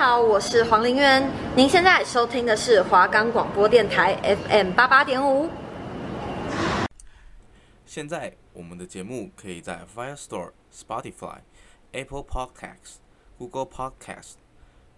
[0.00, 1.30] 好，我是黄玲渊。
[1.54, 4.16] 您现在收听的是华冈广播电台
[4.48, 5.50] FM 八八点五。
[7.84, 11.40] 现在我们的节目可以在 Firestore、Spotify、
[11.92, 12.96] Apple Podcasts、
[13.36, 14.36] Google Podcasts、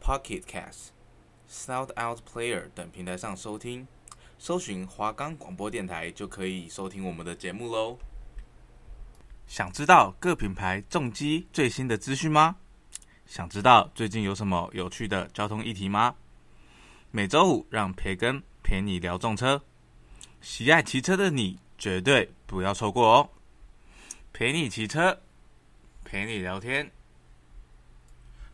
[0.01, 0.91] Pocket Casts、
[1.51, 3.89] Sound Out Player 等平台上收听。
[4.39, 7.99] 搜寻华冈广播电台就可以收听我们的节目喽。
[9.49, 12.59] 想知道各品牌重机最新的资讯吗？
[13.33, 16.15] 想知道最近有什么有趣的交通议题吗？
[17.11, 19.59] 每周五让培根陪你聊重车，
[20.43, 23.31] 喜爱骑车的你绝对不要错过哦！
[24.35, 25.19] 陪你骑车，
[26.05, 26.91] 陪你聊天，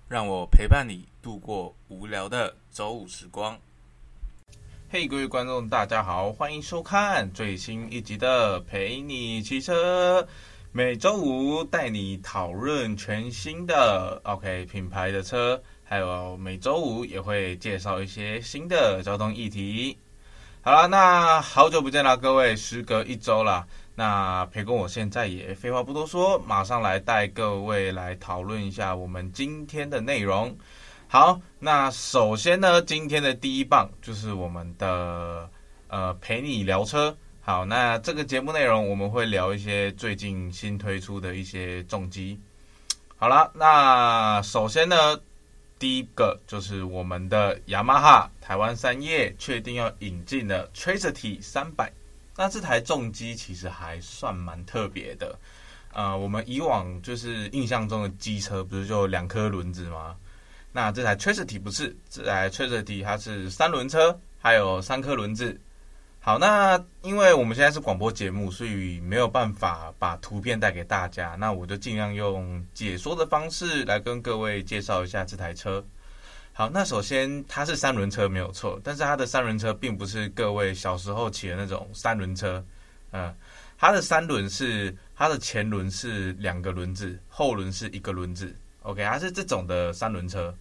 [0.07, 3.59] 让我陪伴你度过无聊的周五时光。
[4.91, 10.23] 嘿，各位观众，大家好，欢迎收看最新一集的《陪你骑车》。
[10.71, 19.97] 每周五带你讨论全新的 OK 品牌的车，还有每周五也会介绍一些新的交通议题。
[20.61, 23.67] 好了，那好久不见了，各位，时隔一周了。
[23.95, 30.55] 那培根我现在也废话不多说，马上来带各位来讨论一下我们今天的内容。
[31.09, 35.49] 好，那首先呢，今天的第一棒就是我们的
[35.89, 37.17] 呃陪你聊车。
[37.49, 42.39] 好，那这个节目内容我们会聊一些最近新推出的一些重机。
[43.17, 45.19] 好了，那首先呢，
[45.79, 51.91] 第一个就是我们的雅马哈台湾三叶确定要引进的 Tracity 三百。
[52.37, 55.35] 那这台重机其实还算蛮特别的。
[55.95, 60.15] 呃，我们以往就是印象中的机车不是就两颗轮子吗？
[60.71, 65.59] 那这台 Tracity 不是，这台 Tracity 它是三轮车，还有三颗轮子。
[66.29, 71.35] 好，那因为我们现在是广播节目，所以没有办法把图片带给大家。
[71.37, 75.83] 那我就尽量用解说的方式来跟各位介绍一下这台车。
[76.53, 82.63] 好，那首先它是三轮车没有错，但是它的三轮车并不是各位小时候骑的那种三轮车。
[83.13, 83.35] 嗯，
[83.79, 88.55] 它的三轮是它的前轮是两个轮子，后轮是一个轮子。
[88.83, 90.55] OK，它是这种的三轮车。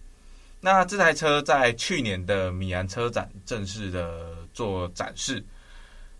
[0.62, 5.44] 那这台车在去年的米兰车展正式的做展示。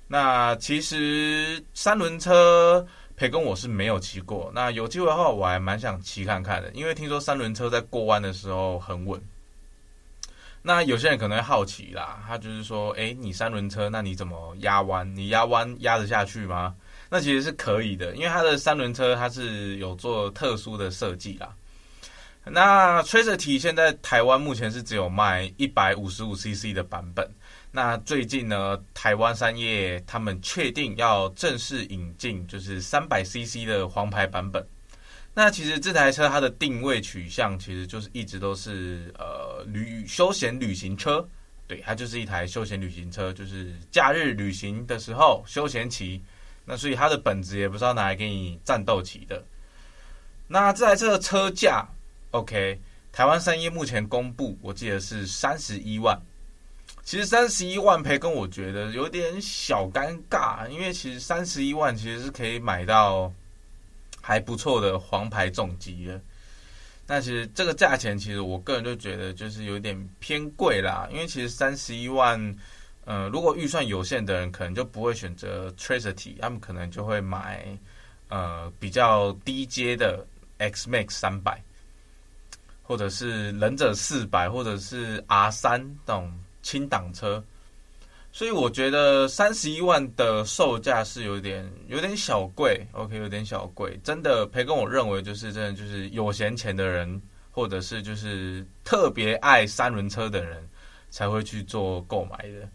[0.09, 9.21] 那其实三轮车培根我是没有骑过，那有机会的话我还蛮想骑看看的，因为听说三轮车在过弯的时候很稳。
[10.61, 15.15] 那有些人可能会好奇啦，他就是说，诶，你三轮车，那你怎么压弯？
[15.15, 16.75] 你压弯压得下去吗？
[17.09, 21.55] 那其实是可以的，因为它的三轮车它是有做特殊的设计啦。
[22.45, 27.31] 那 Tracity 现在台湾目前是只有卖一百五十五 CC 的版本。
[27.79, 34.67] 那最近呢，台湾三叶他们确定要正式引进，就是三百 CC 的黄牌版本。
[35.33, 41.25] 那其实这台车它的定位取向其实就是一直都是呃旅休闲旅行车，
[41.69, 46.21] 对，它就是一台休闲旅行车，就是假日旅行的时候休闲骑。
[46.65, 49.41] 那所以它的本质也不是要拿来给你战斗骑的。
[50.49, 51.87] 那这台车的车价
[52.33, 52.81] ，OK，
[53.13, 56.21] 台湾三叶目前公布，我记得是三十一万。
[57.09, 63.33] 其实三十一万赔，跟我觉得有点小尴尬，因为其实三十一万其实是可以买到
[64.21, 66.21] 还不错的黄牌重机的。
[67.07, 71.09] 那其实这个价钱，其实我个人就觉得就是有点偏贵啦。
[71.11, 72.39] 因为其实三十一万，
[73.07, 77.67] 呃，如果预算有限的人，可能就不会选择 Tracity，他们可能就会买
[78.29, 80.27] 呃比较低阶的
[80.59, 81.59] X Max 三百，
[82.83, 86.31] 或者是忍者四百，或者是 R 三这种。
[86.63, 87.43] 轻档车，
[88.31, 93.99] 所以我觉得三十一万的售价是有点有点小贵，OK，有点小贵。
[94.05, 97.21] 真的，培根我认为就是真的就是有闲钱的人，
[97.51, 100.69] 或者是就是特别爱三轮车的人
[101.11, 102.69] 才会去做购买的。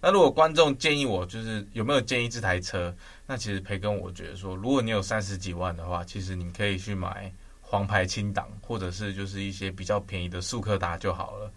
[0.00, 2.94] 那如果观众建议我，就是有没有建议这台车？
[3.26, 11.50] 那其实培根我觉得说，如果你有三十几万的话，其实你可以去买黄牌轻档，或者是就是一些比较便宜的速克达就好了。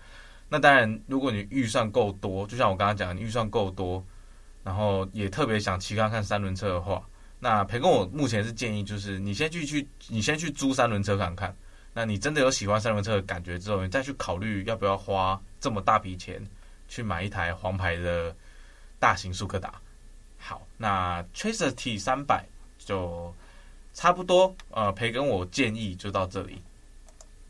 [0.49, 4.03] 那当然，如果你预算够多，就像我刚刚讲的，你预算够多，
[4.63, 7.07] 然后也特别想骑看看三轮车的话，
[7.39, 11.55] 那培根我目前是建议，就是你先去去，你先去租三轮车看看。
[11.93, 16.41] 那你真的有喜欢三轮车的感觉之后，你再去考虑要不要花这么大笔钱
[16.87, 18.35] 去买一台黄牌的
[18.99, 19.73] 大型速克达。
[20.37, 22.45] 好，那 Tracity 三百
[22.77, 23.33] 就
[23.93, 26.61] 差不多，呃，培根我建议就到这里。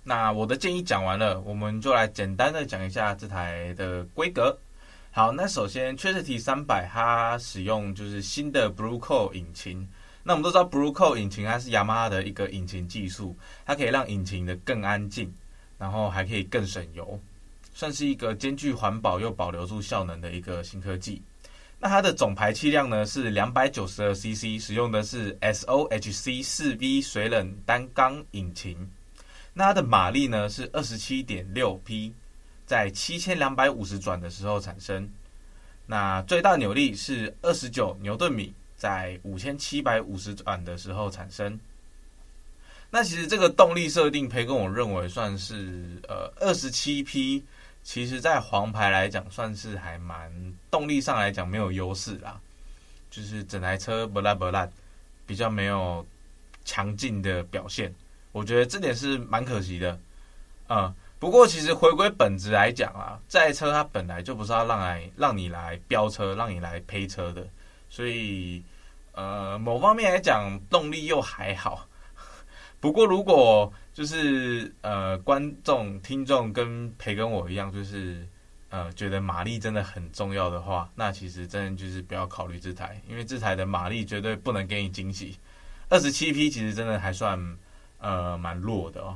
[0.03, 4.57] 那我的建议讲完了，我们就来简单的讲一下这台的规格。
[5.11, 9.87] 好，那首先 Tracity 三百它使用就是新的 Blue Core 引擎。
[10.23, 13.35] 那我们都知道 Blue Core 引擎它是雅马哈的一个引擎技术，
[13.65, 15.33] 它可以让引擎的更安静。
[15.79, 17.17] 然后还可以更省油，
[17.73, 21.21] 算是一个兼具环保又保留住效能的一个新科技。
[21.79, 28.91] 那它的总排气量呢是两百九十二 CC，使用的是 SOHC 四 V 水冷单缸引擎。
[29.59, 32.13] 它的马力呢是二十七点六匹，
[32.65, 35.09] 在七千两百五十转的时候产生。
[35.85, 41.59] 那最大扭力是二十九牛顿米，在五千七百五十转的时候产生。
[42.89, 47.43] 那其实这个动力设定，培根我认为算是呃二十七匹。
[47.81, 50.29] 其实，在黄牌来讲，算是还蛮
[50.69, 52.39] 动力上来讲没有优势啦，
[53.09, 54.69] 就是整台车不烂不烂，
[55.25, 56.05] 比较没有
[56.65, 57.91] 强劲的表现，
[58.39, 59.99] 我觉得这点是蛮可惜的。
[60.69, 67.45] 嗯，不过其实回归本质来讲啊，这台车它本来就不是要让来让你来飙车，让你来呸车的，
[67.89, 68.63] 所以
[69.11, 71.85] 呃，某方面来讲，动力又还好。
[72.79, 78.25] 不过如果就是呃，观众、听众跟培跟我一样，就是
[78.69, 85.37] 呃，觉得马力真的很重要的话，那其实真的就是不要考虑这台，因为这台的马力绝对不能给你惊喜。
[85.89, 87.37] 二十七匹其实真的还算
[87.99, 89.15] 呃蛮弱的哦。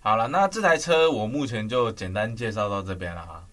[0.00, 3.44] 好了，那这台车我目前就简单介绍到这边了哈。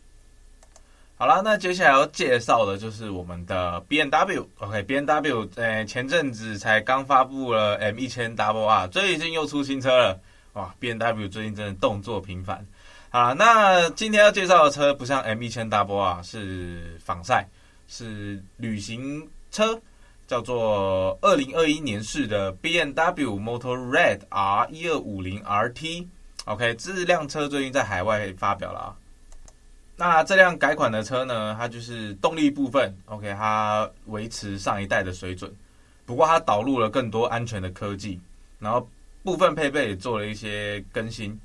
[1.17, 4.43] 好了，那接下来要介绍的就是我们的 BMW。
[4.57, 10.19] OK，BMW，呃，前阵子才刚发布了 M1000RR，最近又出新车了。
[10.53, 12.65] 哇，BMW 最近真的动作频繁。
[13.11, 17.47] 好，那今天要介绍的车不像 M1000RR，是仿赛，
[17.87, 19.79] 是旅行车，
[20.31, 26.07] 叫做2021年式的 BMW Motorrad R1250 RT。
[26.45, 28.95] OK，这辆车最近在海外发表了啊。
[29.97, 35.53] 那这辆改款的车呢，它就是动力部分，OK，它维持上一代的水准，
[36.05, 38.17] 不过它导入了更多安全的科技，
[38.57, 38.87] 然后
[39.23, 41.37] 部分配备也做了一些更新。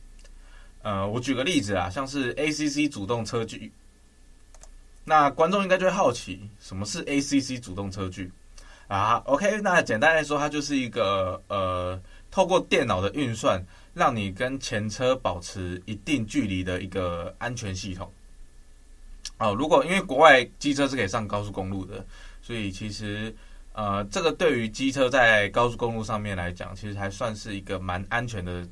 [0.83, 3.73] 呃，我举个例子啊，像是 ACC 主动车距，
[5.03, 8.31] 那观众应该就会好奇，什么是 ACC 主动车距
[8.89, 12.01] 啊？OK，那简单来说，它就是一个呃，
[12.31, 13.61] 透过电脑的运算，
[13.95, 18.11] 让你跟前车保持一定距离的一个安全系统。
[19.39, 22.05] 哦，如果因为国外机车是可以上高速公路的，
[22.41, 23.35] 所以其实
[23.73, 28.67] 呃，这个对于机车在高速公路上面来讲，其实还算是一个蛮安全的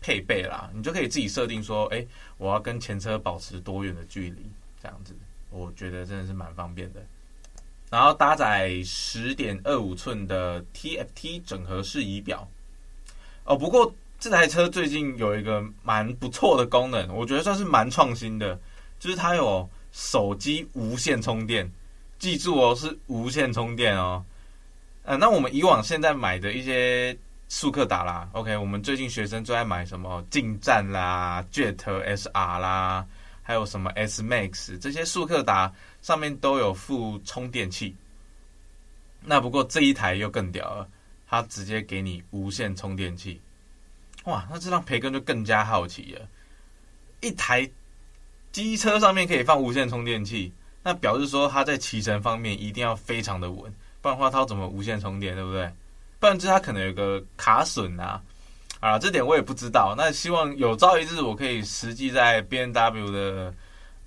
[0.00, 0.68] 配备啦。
[0.74, 2.04] 你就可以自己设定说，哎，
[2.36, 4.50] 我要跟前车保持多远的距离，
[4.82, 5.14] 这样子，
[5.50, 7.00] 我觉得真的是蛮方便的。
[7.92, 12.48] 然后搭载十点二五寸的 TFT 整合式仪表。
[13.44, 18.58] 哦，不过这台车最近有一个蛮不错的功能，我觉得算是蛮创新的，
[18.98, 19.68] 就是它有。
[19.94, 21.70] 手机无线充电，
[22.18, 24.24] 记住哦，是无线充电哦。
[25.02, 27.14] 呃，那我们以往现在买的一些
[27.46, 33.06] 速克达啦，OK，我们最近学生最爱买什么进站啦、Jet SR 啦，
[33.42, 37.94] 还有什么 S Max 这些速克达上面都有附充电器。
[39.20, 40.88] 那不过这一台又更屌了，
[41.28, 43.40] 它直接给你无线充电器。
[44.24, 46.28] 哇，那这让培根就更加好奇了，
[47.20, 47.70] 一台。
[48.52, 50.52] 机车上面可以放无线充电器，
[50.82, 53.72] 那表示说它在骑乘方面一定要非常的稳，
[54.02, 55.72] 不然的话它怎么无线充电，对不对？
[56.20, 58.22] 不然就是它可能有个卡损啊，
[58.82, 59.94] 啊，这点我也不知道。
[59.96, 63.54] 那希望有朝一日我可以实际在 BMW 的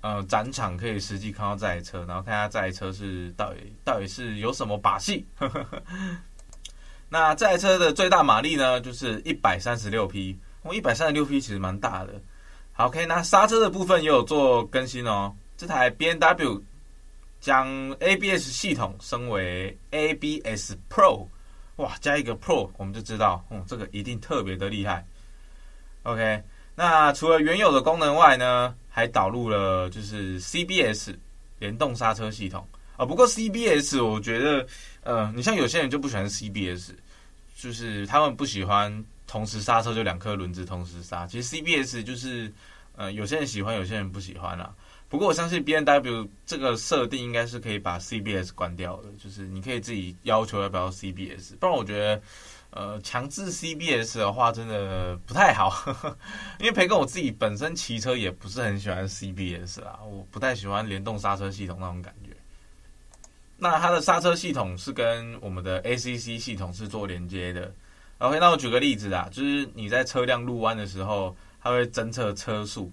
[0.02, 5.26] 呃展场可以实际看到这台车，然后看下这台车是到底到底是有什么把戏。
[7.08, 12.12] 那这台车的最大马力呢，就是一百三十六匹，哦，一百三十六匹其实蛮大的。
[12.72, 15.34] 好，OK，那刹车的部分也有做更新哦。
[15.56, 16.60] 这台 BMW
[17.40, 21.28] 将 ABS 系统升为 ABS Pro，
[21.76, 25.06] 哇，加一个 Pro，我们就知道，嗯，这个一定特别的厉害。
[26.02, 26.42] OK，
[26.74, 31.14] 那除了原有的功能外呢，还导入了就是 CBS
[31.58, 32.66] 联动刹车系统
[32.96, 33.04] 啊。
[33.04, 34.66] 不过 CBS 我觉得，
[35.02, 36.90] 呃，你像有些人就不喜欢 CBS，
[37.56, 39.04] 就是他们不喜欢。
[39.28, 42.50] 同时刹车就两颗轮子同时刹，其实 CBS 就是，
[42.94, 44.72] 呃，有些人喜欢，有些人不喜欢啦。
[45.08, 52.22] 不过我相信 B N W 这个设定应该是可以把 CBS 关掉的，就是你可以自己要求要不要 CBS，不然我觉得，
[52.70, 56.18] 呃，强制 CBS 的话真的不太好，呵呵，
[56.58, 62.36] 因为培根我自己本身骑车也不是很喜欢 CBS 啦，我不太喜欢联动刹车系统那种感觉。
[63.56, 67.72] 那它的刹车系统是跟我们的 ACC 系统是做连接的。
[68.18, 72.90] OK，那我举个例子啊，就是你在车辆入弯的时候，它会侦测车速。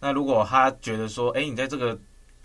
[0.00, 1.96] 那如果他觉得说，哎，你在这个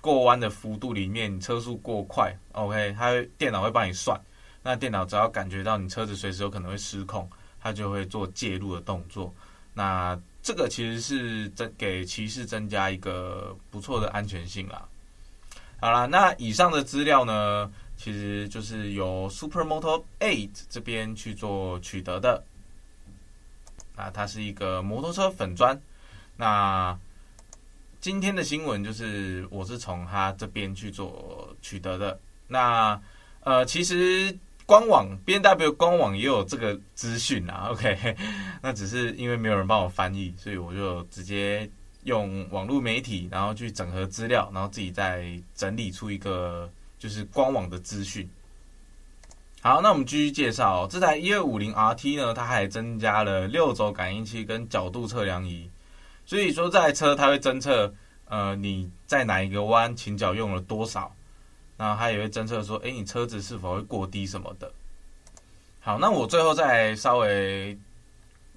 [0.02, 4.20] 过弯的幅度里面，车速过快，OK，他会电脑会帮你算。
[4.62, 7.30] 那电脑只要感觉到你车子随时有可能会失控，
[7.62, 9.34] 它就会做介入的动作。
[9.74, 14.88] 那这个其实是增给骑士增加一个不错的安全性啦。
[15.80, 22.44] 好啦，那以上的资料呢，其实就是由 Supermoto 8这边去做取得的。
[23.96, 25.80] 啊，它是一个摩托车粉砖。
[26.38, 26.98] 那
[28.06, 32.20] 今天的新闻就是我是从他这边去做取得的。
[32.48, 33.02] 那
[33.44, 34.32] 呃，其实
[34.68, 37.70] 官网 BMW 官网也有这个资讯啊。
[37.74, 38.16] OK，
[38.62, 41.68] 那只是因为没有人帮我翻译，所以我就直接
[42.04, 46.70] 用网络媒体，然后去整合资料，然后自己再整理出一个
[47.00, 48.30] 就是官网的资讯。
[49.62, 55.68] 好，那我们继续介绍，这台一二五零 RT 呢，它还增加了六轴感应器跟角度测量仪，
[56.26, 57.94] 所以说这台车它会侦测
[58.28, 61.16] 呃你在哪一个弯倾角用了多少，
[61.78, 64.72] 然后它也会侦测说，哎，你车子是否会过低什么的。
[65.80, 67.78] 好，那我最后再稍微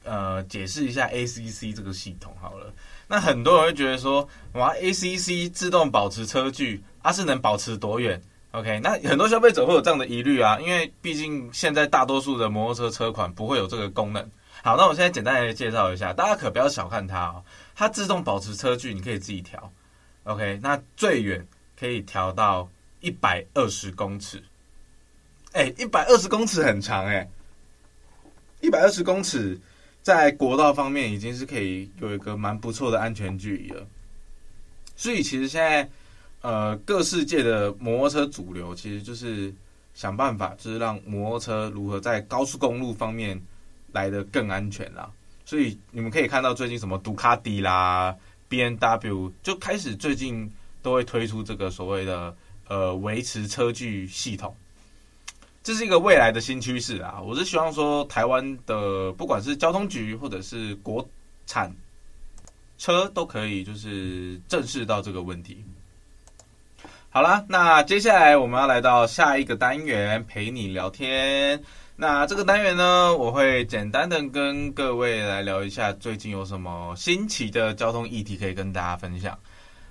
[0.05, 2.73] 呃解释一下 ACC 这个系统好了。
[3.07, 8.21] 那很多人会觉得说，哇，ACC 自动保持车距，它、是能保持多远
[8.51, 14.31] ？OK，那很多消费者会有这样的疑虑啊，因为毕竟现在大多数的摩托车车款不会有这个功能。
[14.69, 17.43] 好，那我现在简单来介绍一下，大家可不要小看它哦，
[17.75, 19.73] 它自动保持车距，你可以自己调。
[20.25, 21.43] OK，那最远
[21.75, 22.69] 可以调到
[23.01, 24.45] 一百二十公尺。
[25.53, 27.27] 哎，一百二十公尺很长哎，
[28.61, 29.59] 一百二十公尺
[30.03, 33.87] 在国道方面已经是可以有一个蛮不错的安全距离了。
[34.97, 35.89] 所以其实现在。
[36.41, 39.53] 呃，各世界的摩托车主流其实就是
[39.93, 43.43] 想办法，就是让摩托车如何在高速公路方面
[43.93, 45.11] 来得更安全啦。
[45.45, 48.15] 所以你们可以看到，最近什么杜卡迪啦、
[48.51, 50.51] BMW 就开始最近
[50.83, 52.37] 都会推出这个所谓的
[52.69, 54.55] 呃维持车距系统，
[55.63, 57.21] 这是一个未来的新趋势啊。
[57.21, 61.09] 我是希望说，台湾的不管是交通局或者是国
[61.47, 61.75] 产
[62.77, 65.65] 车都可以就是正视到这个问题。
[67.11, 71.63] 好了，那接下来我们要来到下一个单元，陪你聊天。
[72.01, 79.37] 那这个单元呢，我会简单的跟各位来聊一下最近有什么新奇的交通议题可以跟大家分享。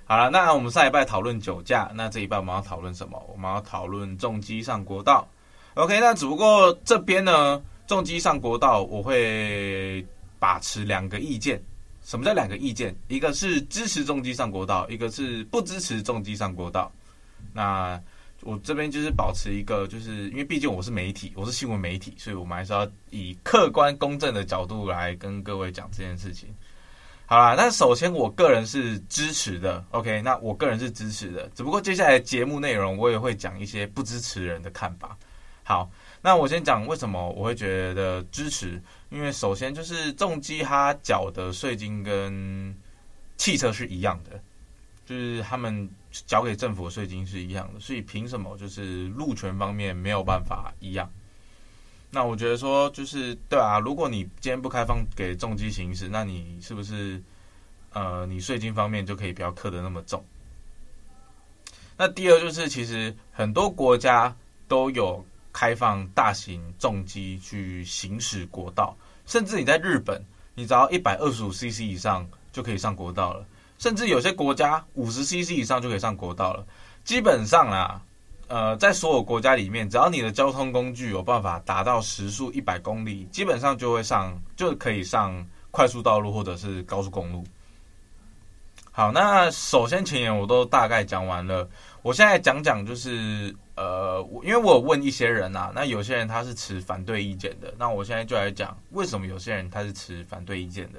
[0.06, 3.22] 好了，那我们上一拜讨论酒驾，那这一拜我们要讨论什么？
[3.30, 5.28] 我们要讨论重机上国道。
[5.74, 10.02] OK，那只不过这边呢，重机上国道我会
[10.38, 11.62] 把持两个意见。
[12.02, 12.96] 什么叫两个意见？
[13.08, 16.90] 一个是支持重机上国道，一个是不支持重机上国道。
[17.52, 18.00] 那
[18.42, 26.48] 我这边就是保持一个，就是因为毕竟我是媒体，我是新闻媒体，所以我们还是要以客观公正的角度来跟各位讲这件事情。
[27.26, 35.18] 好啦，那首先我个人是支持的，OK，那我个人是支持的，只不过接下来节目内容我也会讲一些不支持人的看法。
[35.62, 35.90] 好，
[36.22, 38.80] 那我先讲为什么我会觉得支持，
[39.10, 42.74] 因为首先就是重机它缴的税金跟
[43.36, 44.40] 汽车是一样的。
[45.04, 45.88] 就是他们
[46.26, 51.10] 缴给政府的税金是一样的，所以凭什么就是路权方面没有办法一样？
[52.10, 57.22] 那我觉得说就是对啊，如果你今天不开放给重机行驶，那你是不是
[57.92, 60.24] 呃，你税金方面就可以不要刻得那么重？
[61.98, 64.34] 那第二就是其实很多国家
[64.66, 65.22] 都有
[65.52, 68.96] 开放大型重机去行驶国道，
[69.26, 70.24] 甚至你在日本，
[70.54, 73.44] 你只要一百二十五 CC 以上就可以上国道了。
[73.78, 76.66] 甚至有些国家五十 CC 以上就可以上国道了。
[77.04, 78.02] 基本上啊，
[78.48, 87.44] 呃，在所有国家里面，只要你的交通工具有办法达到时速一百公里，基本上就会上，就可以上快速道路或者是高速公路。
[88.90, 91.68] 好，那首先前言我都大概讲完了，
[92.02, 100.98] 我现在讲讲就是，呃，因为我有问一些人啊，那有些人他是持反对意见的，那我现在就来讲为什么有些人他是持反对意见的。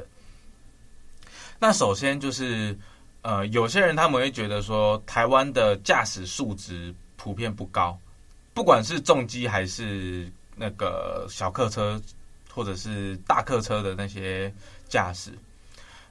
[1.61, 2.73] 那首先就是，
[3.21, 7.99] 呃，有些人他们会觉得说，台湾的驾驶素质普遍不高，
[8.53, 12.01] 不管是重机还是那个小客车，
[12.49, 14.49] 或者是大客车的那些
[14.87, 15.33] 驾驶。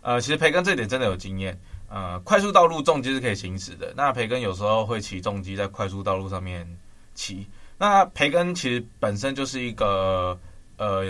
[0.02, 3.90] 呃，其实培根这点真的有经验，呃，快速道路重机是可以行驶的。
[3.96, 6.68] 那培根有时候会骑重机在快速道路上面
[7.14, 7.46] 骑。
[7.78, 10.38] 那培根其实本身就是一个，
[10.76, 11.04] 呃，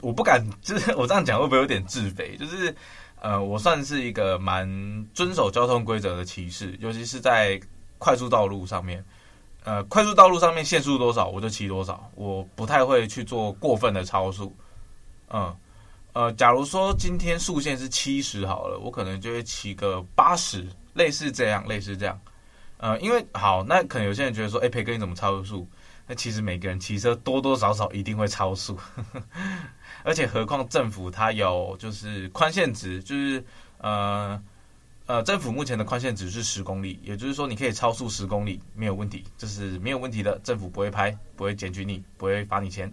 [0.00, 2.36] 我不敢，就是我这样讲会不会有点自卑？
[2.36, 2.74] 就是。
[3.20, 4.68] 呃，我算是一个蛮
[5.14, 7.60] 遵守交通规则的骑士，尤其是在
[7.98, 9.04] 快速道路上面。
[9.64, 14.54] 呃，快速道路上面限速多少，我就骑多少，我不太会去做过分的超速。
[15.28, 15.52] 嗯，
[16.12, 22.16] 呃，假如说今天速限是七十好了，我可能就会骑个八十，类似这样，类似这样。
[22.76, 25.66] 呃，因为好，那可能有些人觉得说，哎，培哥你怎么超速？
[26.06, 28.78] 那其实每个人骑车多多少少一定会超速，
[30.04, 33.44] 而且何况政府它有就是宽限值，就是
[33.78, 34.40] 呃
[35.06, 42.92] 呃，政府目前的宽限值是十公里，也就是说你可以超速十公里没有问题，这是没有问题的，政府不会拍，不会检举你，不会罚你钱。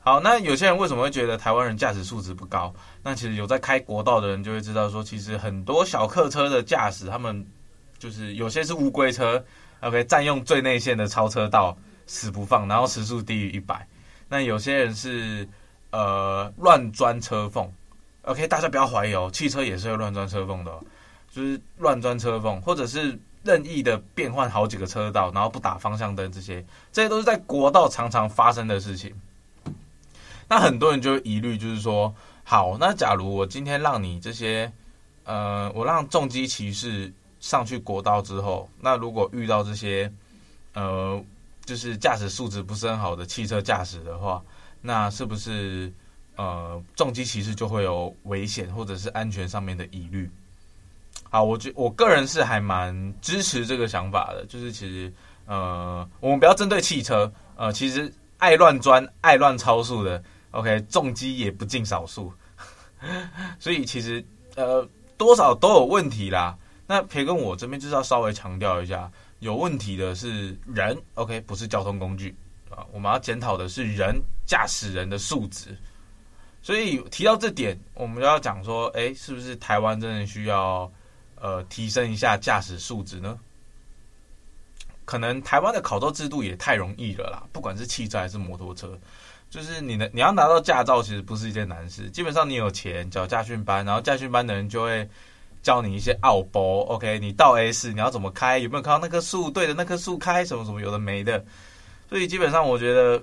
[0.00, 2.74] 好，那有些人为什么会觉得台湾人驾驶素质不高？
[3.02, 7.46] 那其实有在开国道的人就会知道说，其实很多小客车的驾驶，他们
[7.98, 9.44] 就是有些是乌龟车
[9.80, 11.76] ，OK，占用最内线的超车道。
[12.08, 13.86] 死不放，然后时速低于一百。
[14.28, 15.48] 那有些人是
[15.90, 17.70] 呃乱钻车缝
[18.22, 20.72] ，OK，大家不要怀疑哦，汽车也是会乱钻车缝的，
[21.30, 29.14] 就是乱钻车缝，或者是任意的变换好几个车道，然后不打方向灯，这些这些都是在国道常常发生的事情。
[30.48, 34.72] 那很多人就疑虑，就是说，好，那假如我今天让你这些
[35.24, 40.10] 呃，我让重机骑士上去国道之后，那如果遇到这些
[40.72, 41.22] 呃。
[41.68, 44.42] 就是驾驶素质不是很好的汽车驾驶的话，
[44.80, 45.92] 那是不是
[46.36, 50.30] 呃重机其实就会有危险或者是安全上面的疑虑？
[51.28, 54.46] 好，我觉我个人是还蛮支持这个想法的。
[54.46, 55.12] 就是其实
[55.44, 62.32] 呃，我们不要针对汽车，呃，其实爱乱钻、爱乱超速的，OK，重机也不尽少数。
[63.60, 64.24] 所以其实
[64.56, 66.56] 呃多少都有问题啦。
[66.86, 69.12] 那培根我这边就是要稍微强调一下。
[69.40, 72.34] 有问题的是人，OK，不是交通工具
[72.68, 72.84] 啊。
[72.92, 75.76] 我们要检讨的是人驾驶人的素质。
[76.60, 80.90] 所以提到这点，我们要讲说，哎，是不是台湾真的需要
[81.36, 83.38] 呃提升一下驾驶素质呢？
[85.04, 88.98] 可能台湾的考照制度也太容易了啦，不管是汽车还是摩托车，
[89.48, 92.10] 就是你的你要拿到驾照，其实不是一件难事。
[92.10, 95.08] 基本上你有钱找驾训班，然后驾训班的人就会。
[95.62, 97.18] 教你一些奥博，OK？
[97.18, 98.58] 你到 S，你要怎么开？
[98.58, 99.50] 有没有看到那棵树？
[99.50, 101.44] 对着那棵树开，什么什么有的没的。
[102.08, 103.22] 所以基本上我觉得，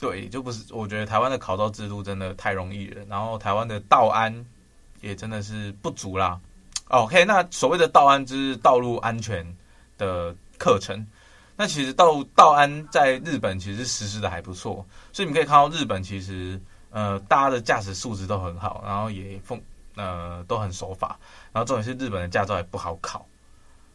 [0.00, 0.64] 对，就不是。
[0.74, 4.44] 我觉得台湾的考照制度真的太容易了，然后台湾的道安
[5.00, 6.40] 也真的是不足啦。
[6.88, 9.46] OK，那所谓的道安就是道路安全
[9.98, 11.06] 的课程。
[11.54, 16.60] 那其实道道安在日本其实实施的还不错，所以你可以看到日本其实
[16.90, 19.60] 呃大家的驾驶素质都很好，然后也奉。
[19.96, 21.18] 呃，都很守法，
[21.52, 23.26] 然后重点是日本的驾照也不好考。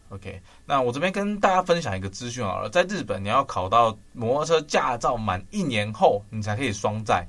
[0.10, 7.28] OK，那我这边跟大家分享一个资讯好了，在日本你要考到摩托车驾照满一年后，你才可以双载。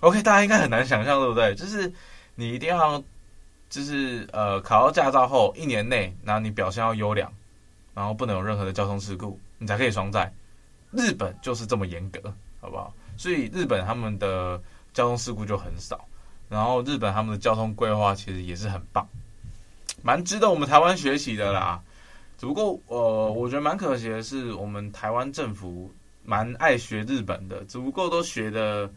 [0.00, 1.54] OK，大家应该很难想象，对不对？
[1.54, 1.90] 就是
[2.34, 3.02] 你一定要，
[3.70, 7.32] 就是呃，考到驾照后一年内，然后你表现要优良，
[7.94, 10.30] 然后不能有任何的交通事故，你才可以双载。
[10.90, 12.20] 日本就是这么严格，
[12.60, 12.92] 好不好？
[13.16, 14.60] 所以日本他们的
[14.92, 16.04] 交通事故就很少。
[16.50, 19.08] 然后日本他们的交通规划其实也是很棒，
[20.02, 21.80] 蛮值得我们台湾学习的啦。
[22.36, 25.88] 只不过呃，我觉得蛮可惜的是，我们台湾政府
[26.24, 28.90] 蛮爱学日本的，只不过都学的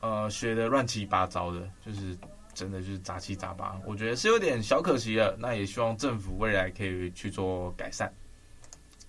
[0.00, 2.16] 呃学的乱七八糟的，就是
[2.54, 5.36] 真的就是杂七杂八，我觉得是有点小可惜了。
[5.38, 8.10] 那也希望政府未来可以去做改善。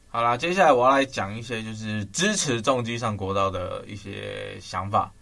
[0.10, 5.14] 好啦，接下来我要来讲一些就是支持重机上国道的一些想法。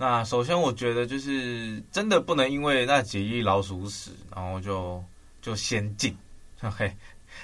[0.00, 5.04] 那首先，我觉得就是真的不能因为那几亿老鼠屎，然后就
[5.42, 6.16] 就先进。
[6.62, 6.96] OK，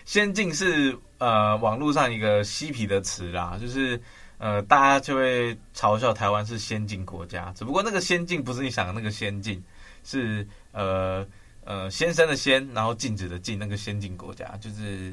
[0.04, 4.00] 先进是呃网络上一个嬉皮的词啦，就是
[4.38, 9.60] 呃大家就会嘲笑台湾是先进国家，只不过那个先进不是你想的那个先进，
[10.04, 11.26] 是呃
[11.64, 15.12] 呃先生的先，然后禁止的禁，那个先进国家就是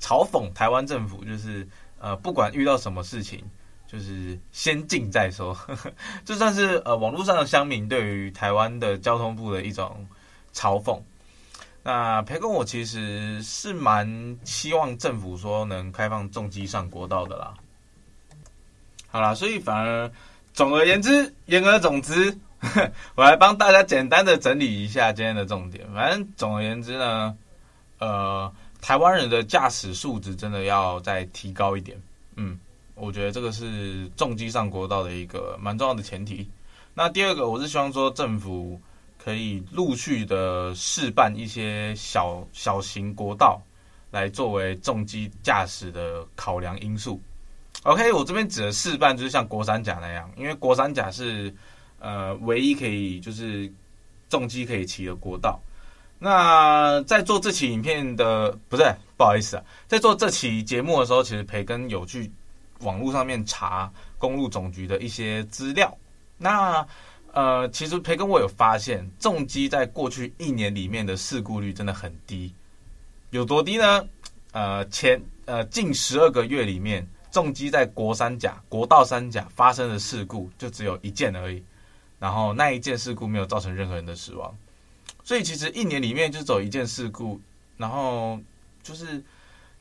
[0.00, 1.66] 嘲讽台湾政府，就是
[1.98, 3.44] 呃不管遇到什么事情。
[3.90, 5.56] 就是先进再说，
[6.24, 10.06] 就算是呃网络上的乡民对于台湾的交通部的一种
[10.54, 11.00] 嘲讽。
[11.82, 17.52] 那培根我其实是蛮希望政府说能开放重机上国道的啦。
[19.08, 20.08] 好啦，所以反而
[20.54, 22.38] 总而言之，言而总之，
[23.16, 25.84] 我来帮大家简单的整理一下今天的重点。
[25.92, 27.36] 反正总而言之呢，
[27.98, 32.00] 呃，台湾人的驾驶素质真的要再提高一点，
[32.36, 32.56] 嗯。
[33.00, 36.46] 我觉得这个是重机上国道的一个蛮重要的前提。
[36.92, 38.78] 那第二个，我是希望说政府
[39.16, 43.58] 可以陆续的试办一些小小型国道，
[44.10, 47.20] 来作为重机驾驶的考量因素。
[47.84, 51.54] OK，我这边指的试办就是像国三甲那样，因为国三甲是
[52.00, 53.72] 呃唯一可以就是
[54.28, 55.58] 重机可以骑的国道。
[56.18, 58.84] 那在做这期影片的，不是，
[59.16, 62.30] 不好意思啊，在做这期节目的时候，其实培根有去。
[62.80, 65.96] 网络上面查公路总局的一些资料，
[66.36, 66.86] 那
[67.32, 72.52] 呃，其实培根我有发现，重机在过去一年里面的事故率真的很低，
[73.30, 74.04] 有多低呢？
[74.52, 81.62] 呃，前呃近十二个月里面，重机在国三甲、国道三甲发生的事故就只有一件而已，
[82.18, 84.52] 然后那一件事故没有造成任何人的死亡，
[85.22, 87.40] 所以其实一年里面就走一件事故，
[87.76, 88.40] 然后
[88.82, 89.22] 就是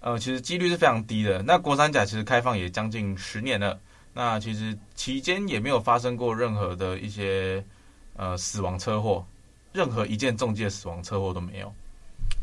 [0.02, 1.42] 呃，其实几率是非常低的。
[1.44, 3.80] 那国三甲其实开放也将近十年了，
[4.14, 7.64] 那其实期间也没有发生过任何的一些
[8.16, 9.26] 呃死亡车祸，
[9.74, 11.74] 任何一件重机的死亡车祸都没有，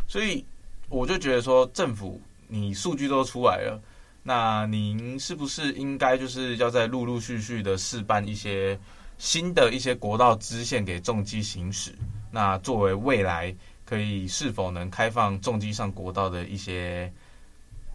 [0.06, 0.44] 所以
[0.88, 3.80] 我就觉得说政府你数据都出来了。
[4.22, 8.78] 那您是不是应该就是要再陆陆续续的试办一些
[9.18, 11.94] 新的一些国道支线给重机行驶？
[12.30, 17.10] 那作为未来可以是否能开放重机上国道的一些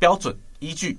[0.01, 0.97] 标准依据？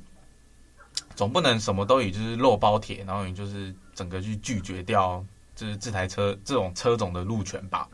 [1.16, 5.22] 总不能什么都以就是肉包铁，然后你就是整个去拒绝掉
[5.56, 7.88] 就是这台车这种车种的路权吧？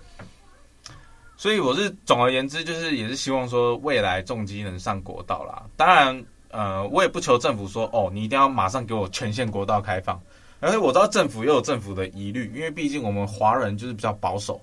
[1.39, 5.65] 所以我是总而言之，就是也是希望说未来重机能上国道啦。
[5.77, 6.25] 当然。
[6.51, 10.19] 呃，我也不求政府说哦，你一定要马上给我全线国道开放。
[10.61, 14.59] 而且我知道政府也有政府的疑虑，因为毕竟我们华人就是比较保守。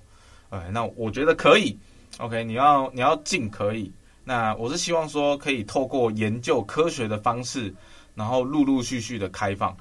[0.50, 1.78] 哎，那我觉得可以
[2.18, 3.92] ，OK，你要你要进可以。
[4.28, 7.72] 那我是希望说可以透过研究科学的方式，
[8.16, 9.74] 然后陆陆续续的开放。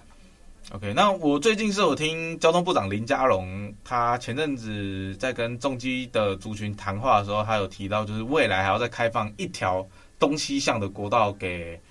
[0.72, 9.86] OK，那我最近是有听交通部长林佳龙，他前阵子在跟重机的族群谈话的时候，他有提到就是未来还要再开放一条
[10.20, 11.82] 东西向的国道给。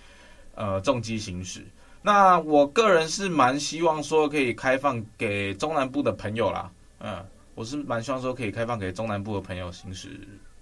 [0.57, 1.67] 呃，重机行驶，
[2.01, 10.11] 那我个人是蛮希望说可以开放给中南部的朋友啦，嗯，我是蛮希望说可以开放给中南部的朋友行驶，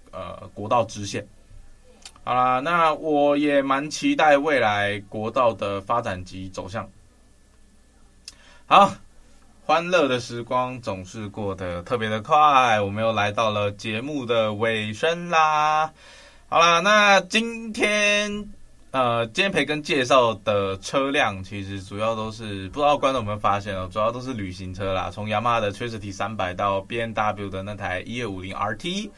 [0.09, 1.23] 呃，国道支线。
[2.23, 6.89] 好啦，那我也蛮期待未来国道的发展及走向。
[8.65, 8.93] 好，
[9.65, 15.91] 欢乐的时光总是过得特别的快，我们又来到了节目的尾声啦。
[16.47, 18.49] 好啦，那今天。
[18.91, 29.09] 呃，今天培根介绍的车辆，其实主要都是不知道观众有没有发现哦，主要都是旅行车啦，从雅马哈的 Tricity 300到 BNW 的那台1250 RT。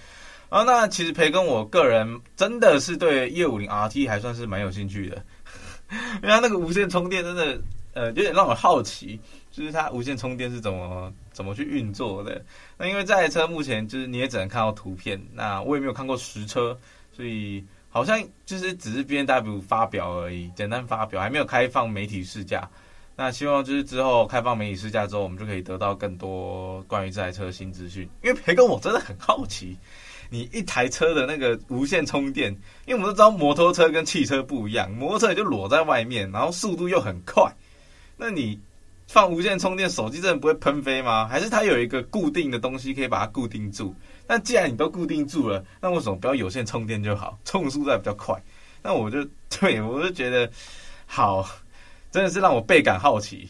[0.49, 5.23] 啊，那其实培根我个人真的是对1250 RT 还算是蛮有兴趣的，
[6.21, 7.61] 因为它那个无线充电真的，
[7.93, 9.19] 呃，有点让我好奇，
[9.51, 12.43] 就是它无线充电是怎么怎么去运作的。
[12.77, 16.77] 那因为这台车目前就是你也只能看到图片，那我也没有看过实车，
[17.11, 17.63] 所以。
[17.87, 22.69] 好像就是只是 BMW 发表而已，简单发表，还没有开放媒体试驾。
[23.15, 28.03] 那希望就是之后开放媒体试驾之后，我们就可以得到更多关于这台车的新资讯。
[28.21, 29.77] 因为培根我真的很好奇，
[30.29, 32.51] 你一台车的那个无线充电，
[32.85, 37.51] 因为我们都知道摩托车跟汽车不一样，摩托车也就裸在外面，然后速度又很快，
[38.17, 38.59] 那你。
[39.07, 41.27] 放无线充电，手机真的不会喷飞吗？
[41.27, 43.93] 还是它有一个固定的东西可以把它固定住？
[44.27, 47.37] 那既然你都固定住了，那为什么不要有线充电就好？
[47.45, 48.35] 充速度还比较快。
[48.81, 50.49] 那我就对我就觉得
[51.05, 51.47] 好，
[52.09, 53.47] 真的是让我倍感好奇。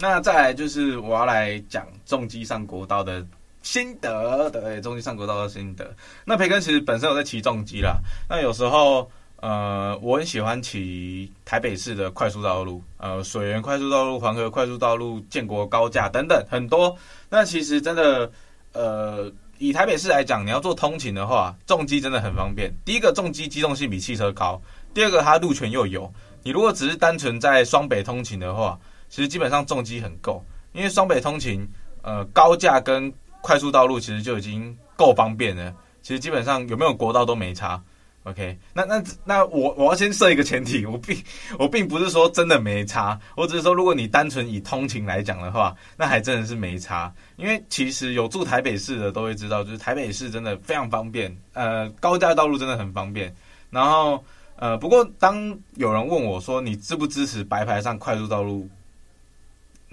[0.00, 3.24] 那再来就是我要来讲重机上国道的
[3.62, 5.94] 心得，对，重机上国道的心得。
[6.24, 9.10] 那培根其实本身有在骑重机啦，那有时候。
[9.42, 16.94] 呃，我很喜欢骑台北市的快速道路，呃，水源快速道路、黄河快速道路、建国高架等等很多。
[17.30, 18.30] 那其实真的，
[18.74, 22.70] 呃，以台北市来讲，你要做通勤的话，重机真的很方便。
[22.84, 24.60] 第一个，重机机动性比汽车高；
[24.92, 26.12] 第二个，它路权又有。
[26.42, 30.44] 你如果只是单纯在双北通勤的话，其实基本上重机很够，
[30.74, 31.66] 因为双北通勤，
[32.02, 33.10] 呃，高架跟
[33.40, 35.74] 快速道路其实就已经够方便了。
[36.02, 37.82] 其实基本上有没有国道都没差。
[38.24, 41.16] OK，那那那我我要先设一个前提，我并
[41.58, 47.10] 我并不是说真的没差，我只是说如果你单纯以通勤来讲的话，那还真的是没差。
[47.36, 53.34] 因为其实有住台北市的都会知道，就是台北市真的非常方便，呃，高架道路真的很方便。
[53.70, 54.22] 然后
[54.56, 58.68] 呃，不过当有人问我说你支不支持白牌上快速道路，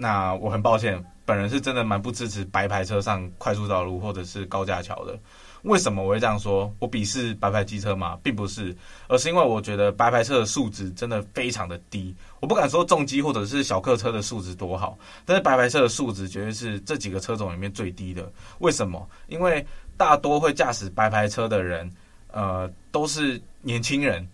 [0.00, 5.18] 那我很抱歉，本人是真的蛮不支持白牌车上快速道路或者是高架桥的。
[5.62, 6.72] 为什么我会这样说？
[6.78, 8.16] 我鄙视白牌机车吗？
[8.22, 8.74] 并不是，
[9.08, 12.14] 而是因为我觉得白牌车的素质真的非常的低。
[12.38, 18.30] 我不敢说重机或者是小客车的素质多好，但是白牌车的素质绝对是这几个车种里面最低的。
[18.60, 19.04] 为什么？
[19.26, 21.90] 因为大多会驾驶白牌车的人，
[22.30, 24.24] 呃，都是年轻人，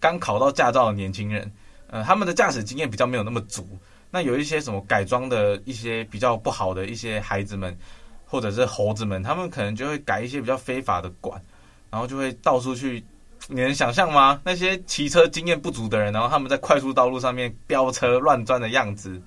[0.00, 1.52] 刚考到驾照的年轻人，
[1.88, 3.68] 呃，他们的驾驶经验比较没有那么足。
[4.14, 7.76] 那有一些什么改装的一些比较不好的一些孩子们。
[8.26, 11.40] 或者是猴子们，他们可能就会改一些比较非法的管，
[11.88, 13.04] 然后就会到处去。
[13.46, 14.40] 你能想象吗？
[14.42, 19.22] 那些骑车经验不足的人，然后他们在快速道路上面飙车乱钻的样子。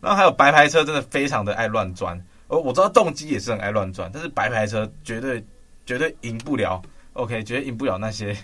[0.00, 2.24] 然后还有白牌车，真的非常的爱乱钻。
[2.46, 5.44] 我我知道动机也是很爱乱钻，但是白牌车绝对
[5.84, 6.80] 绝对赢不了。
[7.14, 8.36] OK，绝对赢不了那些，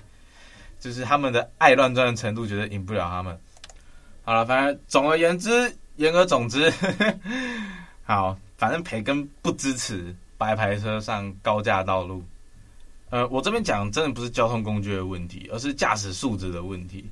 [0.80, 3.38] 就是他们的爱乱钻的程度，绝对赢不了他们。
[4.24, 5.50] 好了，反正总而言之，
[5.96, 6.72] 言而总之，
[8.04, 12.22] 好，反正培根不支持白牌车上高架道路。
[13.10, 17.04] 呃，我这边讲真的不是交通工具的问题，而是驾驶素质的问题。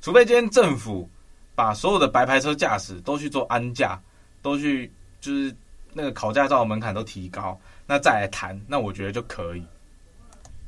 [0.00, 1.08] 除非今天政府
[1.54, 4.00] 把所有的白牌车驾驶都去做安驾，
[4.42, 5.54] 都去就是
[5.92, 9.64] 那个考驾照的门槛都提高，那再来谈，那我觉得就可以。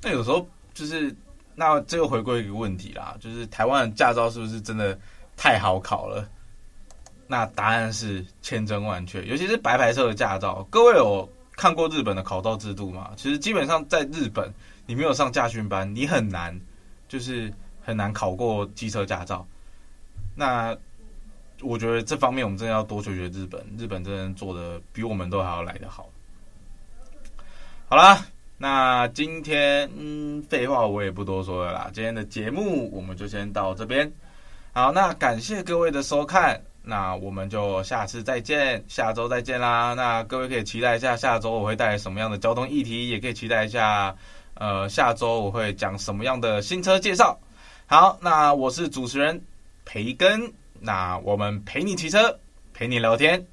[0.03, 1.15] 那有时候就是，
[1.55, 4.99] 那这又回归一个问题啦，就是台湾的驾照是不是真的
[5.43, 6.25] 太好考了？
[7.27, 10.65] 那答案是千真万确，尤其是白牌车的驾照。
[10.71, 13.11] 各位有看过日本的考照制度吗？
[13.17, 14.55] 其实基本上在日本，
[14.87, 16.57] 你没有上驾训班，你很难，
[17.09, 17.53] 就是
[17.83, 19.45] 很难考过机车驾照。
[20.37, 20.77] 那
[21.61, 26.09] 我觉得这方面我们真的要多学学日本，日本真的做的比我们都还要来得好。
[27.89, 28.25] 好啦。
[28.59, 31.91] 那今天嗯，废话我也不多说了啦。
[31.93, 34.09] 今天的节目我们就先到这边。
[34.75, 39.93] 好，那感谢各位的收看，那我们就下次再见，下周再见啦。
[39.93, 44.17] 那各位可以期待一下下周我会带来什么样的交通议题，也可以期待一下，
[44.55, 47.39] 呃，下周我会讲什么样的新车介绍。
[47.87, 49.43] 好，那我是主持人
[49.85, 52.39] 培根，那我们陪你骑车，
[52.73, 53.47] 陪你聊天，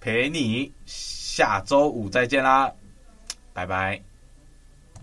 [0.00, 2.72] 陪你下周五再见啦，
[3.52, 4.09] 拜拜。